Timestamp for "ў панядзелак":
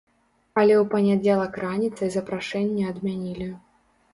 0.77-1.59